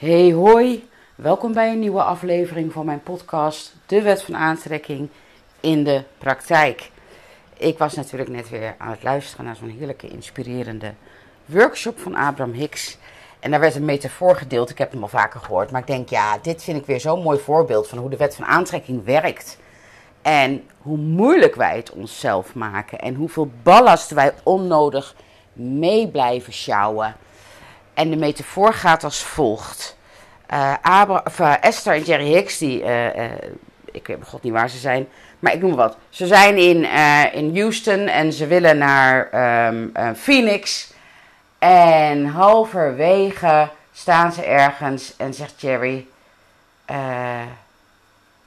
[0.00, 5.08] Hey hoi, welkom bij een nieuwe aflevering van mijn podcast De Wet van Aantrekking
[5.60, 6.90] in de Praktijk.
[7.56, 10.94] Ik was natuurlijk net weer aan het luisteren naar zo'n heerlijke inspirerende
[11.44, 12.98] workshop van Abraham Hicks.
[13.40, 16.08] En daar werd een metafoor gedeeld, ik heb hem al vaker gehoord, maar ik denk
[16.08, 19.58] ja, dit vind ik weer zo'n mooi voorbeeld van hoe de Wet van Aantrekking werkt.
[20.22, 25.14] En hoe moeilijk wij het onszelf maken en hoeveel ballast wij onnodig
[25.52, 27.16] mee blijven sjouwen.
[27.94, 29.96] En de metafoor gaat als volgt.
[30.52, 33.24] Uh, Abra uh, Esther en Jerry Hicks, die, uh,
[33.92, 35.96] ik weet god niet waar ze zijn, maar ik noem wat.
[36.08, 36.84] Ze zijn in,
[37.32, 39.28] in Houston en ze willen naar
[39.68, 40.92] um, Phoenix.
[41.58, 46.06] En halverwege staan ze ergens en zegt Jerry,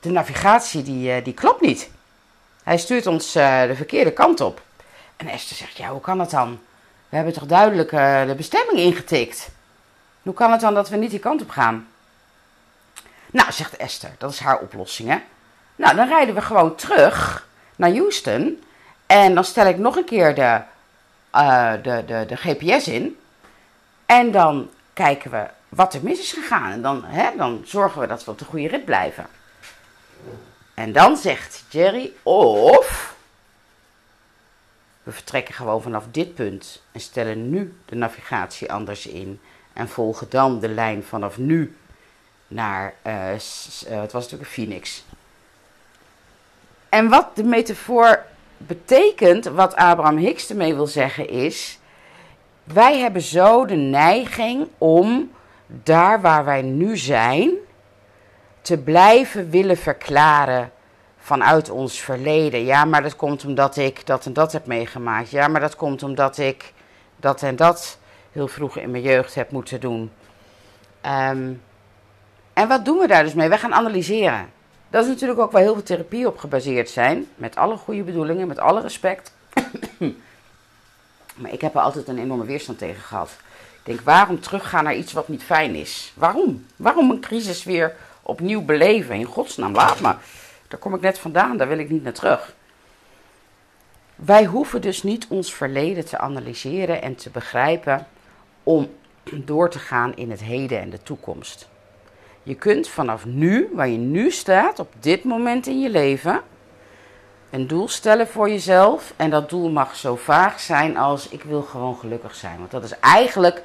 [0.00, 1.90] de navigatie die, die klopt niet.
[2.62, 4.60] Hij stuurt ons de verkeerde kant op.
[5.16, 6.58] En Esther zegt, ja hoe kan dat dan?
[7.08, 9.48] We hebben toch duidelijk uh, de bestemming ingetikt.
[10.22, 11.88] Hoe kan het dan dat we niet die kant op gaan?
[13.30, 15.18] Nou, zegt Esther, dat is haar oplossing, hè?
[15.76, 17.46] Nou, dan rijden we gewoon terug
[17.76, 18.62] naar Houston.
[19.06, 20.60] En dan stel ik nog een keer de,
[21.34, 23.18] uh, de, de, de GPS in.
[24.06, 26.72] En dan kijken we wat er mis is gegaan.
[26.72, 29.26] En dan, hè, dan zorgen we dat we op de goede rit blijven.
[30.74, 33.16] En dan zegt Jerry, of
[35.08, 39.40] we vertrekken gewoon vanaf dit punt en stellen nu de navigatie anders in.
[39.72, 41.76] En volgen dan de lijn vanaf nu
[42.46, 43.12] naar, uh,
[43.86, 45.04] het was natuurlijk Phoenix.
[46.88, 48.24] En wat de metafoor
[48.56, 51.78] betekent, wat Abraham Hicks ermee wil zeggen, is:
[52.64, 55.30] wij hebben zo de neiging om
[55.66, 57.50] daar waar wij nu zijn
[58.60, 60.72] te blijven willen verklaren
[61.28, 62.64] vanuit ons verleden.
[62.64, 65.30] Ja, maar dat komt omdat ik dat en dat heb meegemaakt.
[65.30, 66.72] Ja, maar dat komt omdat ik
[67.16, 67.98] dat en dat
[68.32, 70.10] heel vroeg in mijn jeugd heb moeten doen.
[71.06, 71.62] Um,
[72.52, 73.48] en wat doen we daar dus mee?
[73.48, 74.50] We gaan analyseren.
[74.90, 77.26] Dat is natuurlijk ook waar heel veel therapie op gebaseerd zijn.
[77.34, 79.32] Met alle goede bedoelingen, met alle respect.
[81.40, 83.30] maar ik heb er altijd een enorme weerstand tegen gehad.
[83.72, 86.12] Ik denk, waarom teruggaan naar iets wat niet fijn is?
[86.16, 86.66] Waarom?
[86.76, 89.14] Waarom een crisis weer opnieuw beleven?
[89.14, 90.14] In godsnaam, laat me.
[90.68, 92.54] Daar kom ik net vandaan, daar wil ik niet naar terug.
[94.14, 98.06] Wij hoeven dus niet ons verleden te analyseren en te begrijpen
[98.62, 98.90] om
[99.32, 101.68] door te gaan in het heden en de toekomst.
[102.42, 106.42] Je kunt vanaf nu, waar je nu staat, op dit moment in je leven,
[107.50, 109.12] een doel stellen voor jezelf.
[109.16, 112.58] En dat doel mag zo vaag zijn als ik wil gewoon gelukkig zijn.
[112.58, 113.62] Want dat is eigenlijk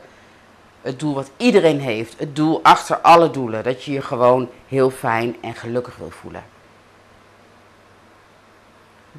[0.82, 2.20] het doel wat iedereen heeft.
[2.20, 3.64] Het doel achter alle doelen.
[3.64, 6.44] Dat je je gewoon heel fijn en gelukkig wil voelen.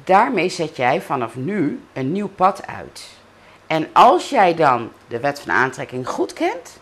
[0.03, 3.09] Daarmee zet jij vanaf nu een nieuw pad uit.
[3.67, 6.79] En als jij dan de wet van aantrekking goed kent,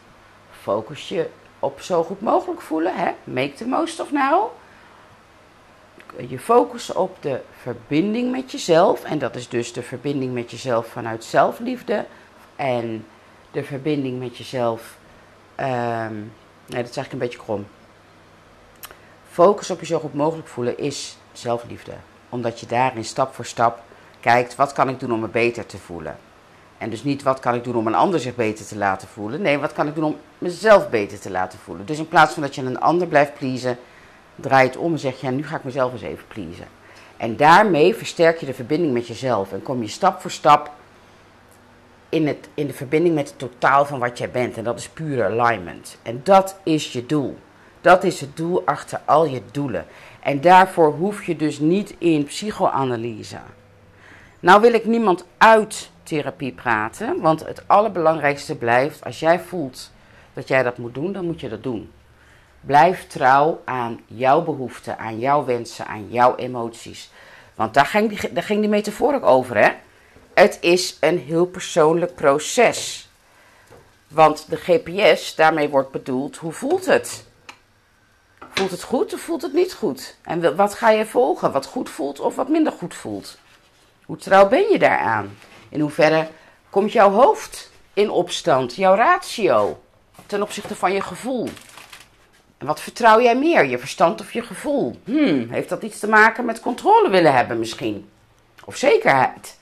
[0.61, 1.29] focus je
[1.59, 2.95] op zo goed mogelijk voelen.
[2.95, 3.11] Hè?
[3.23, 4.51] Make the most of now.
[6.27, 9.03] Je focus op de verbinding met jezelf.
[9.03, 12.05] En dat is dus de verbinding met jezelf vanuit zelfliefde.
[12.55, 13.05] En
[13.51, 14.97] de verbinding met jezelf.
[15.59, 16.31] Um,
[16.65, 17.65] nee, dat is eigenlijk een beetje krom.
[19.29, 21.93] Focus op je zo goed mogelijk voelen is zelfliefde.
[22.33, 23.81] Omdat je daarin stap voor stap
[24.19, 26.17] kijkt, wat kan ik doen om me beter te voelen?
[26.77, 29.41] En dus niet wat kan ik doen om een ander zich beter te laten voelen.
[29.41, 31.85] Nee, wat kan ik doen om mezelf beter te laten voelen.
[31.85, 33.77] Dus in plaats van dat je een ander blijft pleasen,
[34.35, 36.67] draai het om en zeg je, ja, nu ga ik mezelf eens even pleasen.
[37.17, 40.71] En daarmee versterk je de verbinding met jezelf en kom je stap voor stap
[42.09, 44.57] in, het, in de verbinding met het totaal van wat jij bent.
[44.57, 45.97] En dat is pure alignment.
[46.01, 47.37] En dat is je doel.
[47.83, 49.85] Dat is het doel achter al je doelen.
[50.19, 53.37] En daarvoor hoef je dus niet in psychoanalyse.
[54.39, 57.21] Nou wil ik niemand uit therapie praten.
[57.21, 59.91] Want het allerbelangrijkste blijft, als jij voelt
[60.33, 61.91] dat jij dat moet doen, dan moet je dat doen.
[62.61, 67.11] Blijf trouw aan jouw behoeften, aan jouw wensen, aan jouw emoties.
[67.55, 69.69] Want daar ging die, daar ging die metafoor ook over, hè?
[70.33, 73.09] Het is een heel persoonlijk proces.
[74.07, 77.31] Want de GPS, daarmee wordt bedoeld, hoe voelt het?
[78.53, 80.15] Voelt het goed of voelt het niet goed?
[80.21, 81.51] En wat ga je volgen?
[81.51, 83.37] Wat goed voelt of wat minder goed voelt?
[84.05, 85.37] Hoe trouw ben je daaraan?
[85.69, 86.27] In hoeverre
[86.69, 89.81] komt jouw hoofd in opstand, jouw ratio
[90.25, 91.49] ten opzichte van je gevoel?
[92.57, 94.95] En wat vertrouw jij meer, je verstand of je gevoel?
[95.03, 98.09] Hmm, heeft dat iets te maken met controle willen hebben misschien?
[98.65, 99.57] Of zekerheid?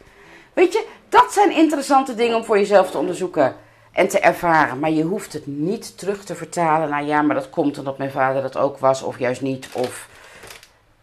[0.53, 3.55] Weet je, dat zijn interessante dingen om voor jezelf te onderzoeken
[3.91, 4.79] en te ervaren.
[4.79, 8.11] Maar je hoeft het niet terug te vertalen naar ja, maar dat komt omdat mijn
[8.11, 9.69] vader dat ook was, of juist niet.
[9.73, 10.09] Of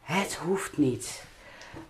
[0.02, 1.26] het hoeft niet.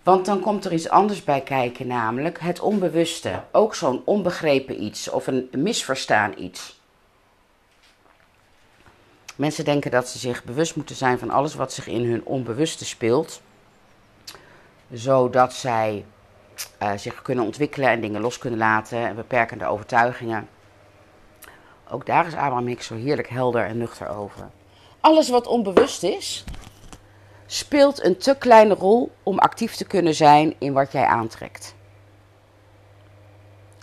[0.03, 3.43] Want dan komt er iets anders bij kijken, namelijk het onbewuste.
[3.51, 6.77] Ook zo'n onbegrepen iets of een misverstaan iets.
[9.35, 12.85] Mensen denken dat ze zich bewust moeten zijn van alles wat zich in hun onbewuste
[12.85, 13.41] speelt,
[14.91, 16.05] zodat zij
[16.81, 20.47] uh, zich kunnen ontwikkelen en dingen los kunnen laten en beperkende overtuigingen.
[21.89, 24.49] Ook daar is Abraham Hicks zo heerlijk helder en nuchter over.
[24.99, 26.43] Alles wat onbewust is,
[27.45, 31.75] speelt een te kleine rol om actief te kunnen zijn in wat jij aantrekt.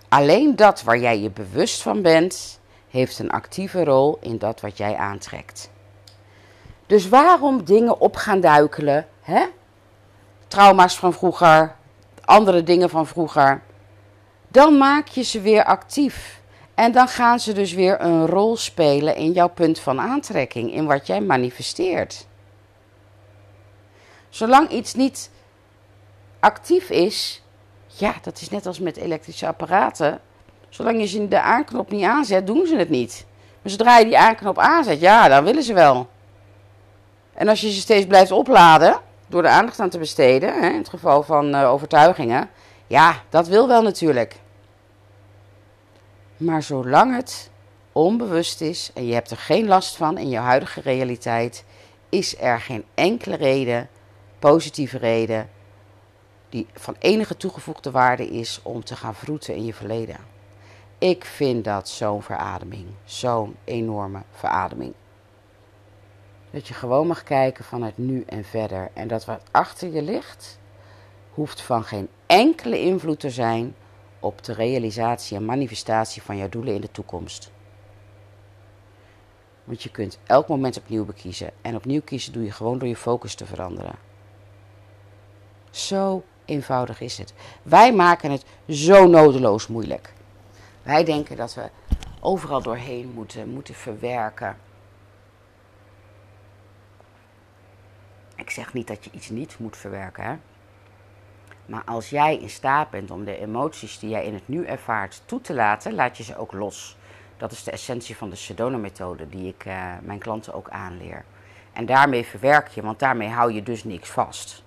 [0.08, 2.60] Alleen dat waar jij je bewust van bent,
[2.90, 5.70] heeft een actieve rol in dat wat jij aantrekt.
[6.86, 9.06] Dus waarom dingen op gaan duikelen?
[9.20, 9.46] Hè?
[10.48, 11.76] Trauma's van vroeger,
[12.24, 13.62] andere dingen van vroeger.
[14.48, 16.35] Dan maak je ze weer actief.
[16.76, 20.86] En dan gaan ze dus weer een rol spelen in jouw punt van aantrekking, in
[20.86, 22.26] wat jij manifesteert.
[24.28, 25.30] Zolang iets niet
[26.40, 27.42] actief is,
[27.86, 30.20] ja, dat is net als met elektrische apparaten.
[30.68, 33.26] Zolang je ze de aanknop niet aanzet, doen ze het niet.
[33.62, 36.08] Maar zodra je die aanknop aanzet, ja, dan willen ze wel.
[37.34, 40.78] En als je ze steeds blijft opladen, door de aandacht aan te besteden, hè, in
[40.78, 42.50] het geval van uh, overtuigingen,
[42.86, 44.36] ja, dat wil wel natuurlijk.
[46.36, 47.50] Maar zolang het
[47.92, 51.64] onbewust is en je hebt er geen last van in je huidige realiteit,
[52.08, 53.88] is er geen enkele reden,
[54.38, 55.48] positieve reden,
[56.48, 60.16] die van enige toegevoegde waarde is om te gaan vroeten in je verleden.
[60.98, 64.94] Ik vind dat zo'n verademing, zo'n enorme verademing.
[66.50, 68.90] Dat je gewoon mag kijken van het nu en verder.
[68.94, 70.58] En dat wat achter je ligt,
[71.30, 73.74] hoeft van geen enkele invloed te zijn
[74.20, 77.50] op de realisatie en manifestatie van jouw doelen in de toekomst.
[79.64, 81.50] Want je kunt elk moment opnieuw bekiezen.
[81.62, 83.94] En opnieuw kiezen doe je gewoon door je focus te veranderen.
[85.70, 87.32] Zo eenvoudig is het.
[87.62, 90.12] Wij maken het zo nodeloos moeilijk.
[90.82, 91.70] Wij denken dat we
[92.20, 94.56] overal doorheen moeten, moeten verwerken.
[98.36, 100.36] Ik zeg niet dat je iets niet moet verwerken, hè?
[101.66, 105.22] Maar als jij in staat bent om de emoties die jij in het nu ervaart
[105.24, 106.96] toe te laten, laat je ze ook los.
[107.36, 111.24] Dat is de essentie van de Sedona-methode die ik uh, mijn klanten ook aanleer.
[111.72, 114.64] En daarmee verwerk je, want daarmee hou je dus niks vast.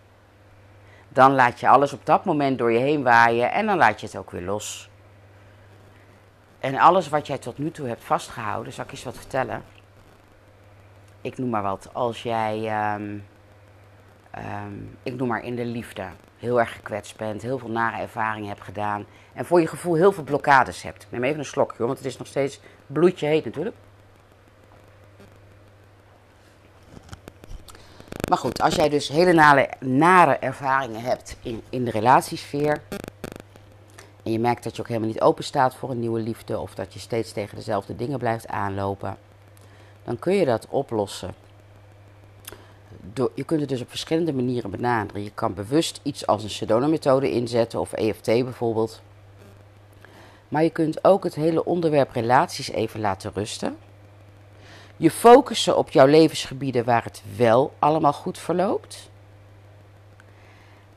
[1.10, 4.06] Dan laat je alles op dat moment door je heen waaien en dan laat je
[4.06, 4.90] het ook weer los.
[6.60, 9.63] En alles wat jij tot nu toe hebt vastgehouden, zal ik eens wat vertellen.
[11.22, 11.90] Ik noem maar wat.
[11.94, 13.25] Als jij, um,
[14.45, 16.06] um, ik noem maar in de liefde,
[16.38, 19.06] heel erg gekwetst bent, heel veel nare ervaringen hebt gedaan.
[19.33, 21.07] En voor je gevoel heel veel blokkades hebt.
[21.09, 23.75] Neem even een slokje want het is nog steeds bloedje heet natuurlijk.
[28.30, 32.81] Maar goed, als jij dus hele nare, nare ervaringen hebt in, in de relatiesfeer.
[34.24, 36.59] En je merkt dat je ook helemaal niet open staat voor een nieuwe liefde.
[36.59, 39.18] Of dat je steeds tegen dezelfde dingen blijft aanlopen.
[40.03, 41.33] Dan kun je dat oplossen.
[43.36, 45.24] Je kunt het dus op verschillende manieren benaderen.
[45.24, 47.80] Je kan bewust iets als een Sedona-methode inzetten.
[47.80, 49.02] Of EFT bijvoorbeeld.
[50.48, 53.78] Maar je kunt ook het hele onderwerp relaties even laten rusten
[55.00, 59.10] je focussen op jouw levensgebieden waar het wel allemaal goed verloopt.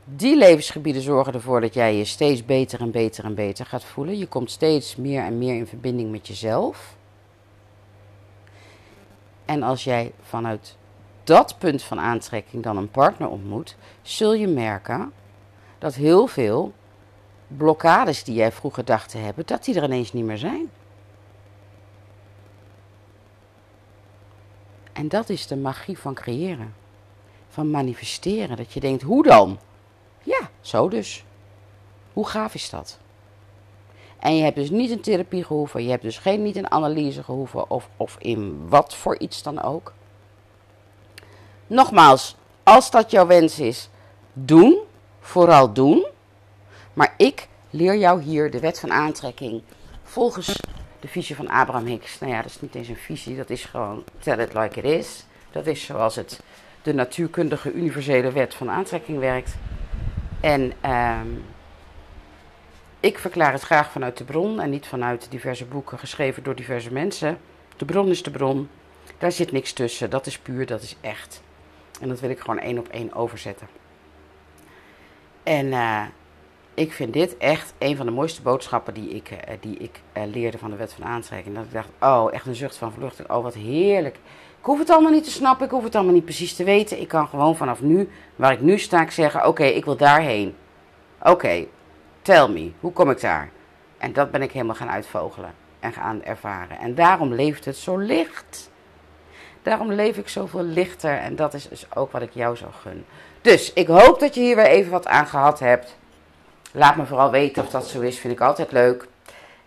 [0.05, 4.19] Die levensgebieden zorgen ervoor dat jij je steeds beter en beter en beter gaat voelen.
[4.19, 6.97] Je komt steeds meer en meer in verbinding met jezelf.
[9.45, 10.77] En als jij vanuit
[11.25, 15.13] dat punt van aantrekking dan een partner ontmoet, zul je merken
[15.79, 16.73] dat heel veel
[17.47, 20.71] blokkades die jij vroeger dacht te hebben, dat die er ineens niet meer zijn.
[24.93, 26.75] En dat is de magie van creëren.
[27.49, 28.57] Van manifesteren.
[28.57, 29.59] Dat je denkt, hoe dan?
[30.23, 31.25] Ja, zo dus.
[32.13, 32.99] Hoe gaaf is dat?
[34.19, 35.83] En je hebt dus niet een therapie gehoeven.
[35.83, 37.71] Je hebt dus geen, niet een analyse gehoeven.
[37.71, 39.93] Of, of in wat voor iets dan ook.
[41.73, 43.89] Nogmaals, als dat jouw wens is,
[44.33, 44.79] doen.
[45.21, 46.07] Vooral doen.
[46.93, 49.63] Maar ik leer jou hier de wet van aantrekking
[50.03, 50.61] volgens
[51.01, 52.19] de visie van Abraham Hicks.
[52.19, 54.85] Nou ja, dat is niet eens een visie, dat is gewoon tell it like it
[54.85, 55.25] is.
[55.51, 56.41] Dat is zoals het
[56.83, 59.55] de natuurkundige universele wet van aantrekking werkt.
[60.41, 61.29] En ehm,
[63.01, 66.93] ik verklaar het graag vanuit de bron en niet vanuit diverse boeken geschreven door diverse
[66.93, 67.39] mensen.
[67.77, 68.69] De bron is de bron.
[69.19, 70.11] Daar zit niks tussen.
[70.11, 71.43] Dat is puur, dat is echt.
[72.01, 73.69] En dat wil ik gewoon één op één overzetten.
[75.43, 76.03] En uh,
[76.75, 80.23] ik vind dit echt een van de mooiste boodschappen die ik, uh, die ik uh,
[80.27, 81.55] leerde van de wet van aantrekking.
[81.55, 83.31] Dat ik dacht, oh, echt een zucht van verluchting.
[83.31, 84.17] Oh, wat heerlijk.
[84.59, 87.01] Ik hoef het allemaal niet te snappen, ik hoef het allemaal niet precies te weten.
[87.01, 90.55] Ik kan gewoon vanaf nu, waar ik nu sta, ik zeggen, oké, ik wil daarheen.
[91.23, 91.67] Oké,
[92.23, 93.51] tell me, hoe kom ik daar?
[93.99, 96.79] En dat ben ik helemaal gaan uitvogelen en gaan ervaren.
[96.79, 98.71] En daarom leeft het zo licht.
[99.63, 103.05] Daarom leef ik zoveel lichter en dat is dus ook wat ik jou zou gun.
[103.41, 105.97] Dus ik hoop dat je hier weer even wat aan gehad hebt.
[106.73, 109.09] Laat me vooral weten of dat zo is, vind ik altijd leuk.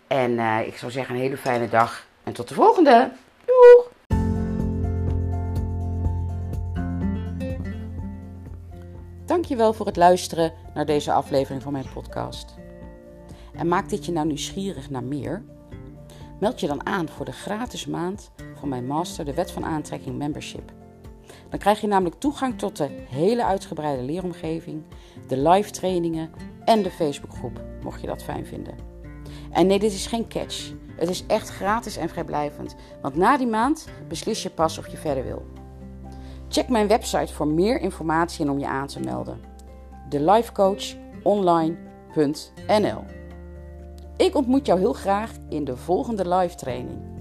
[0.08, 3.12] En uh, ik zou zeggen een hele fijne dag en tot de volgende.
[3.46, 3.94] Doeg!
[9.25, 12.54] Dankjewel voor het luisteren naar deze aflevering van mijn podcast.
[13.54, 15.44] En maakt dit je nou nieuwsgierig naar meer?
[16.40, 18.32] Meld je dan aan voor de gratis maand
[18.67, 20.72] mijn master, de Wet van Aantrekking Membership.
[21.50, 24.84] Dan krijg je namelijk toegang tot de hele uitgebreide leeromgeving,
[25.27, 26.29] de live trainingen
[26.65, 28.75] en de Facebookgroep, mocht je dat fijn vinden.
[29.51, 30.74] En nee, dit is geen catch.
[30.95, 34.98] Het is echt gratis en vrijblijvend, want na die maand beslis je pas of je
[34.98, 35.45] verder wil.
[36.48, 39.39] Check mijn website voor meer informatie en om je aan te melden.
[40.10, 43.03] TheLifeCoachOnline.nl
[44.17, 47.14] Ik ontmoet jou heel graag in de volgende live training.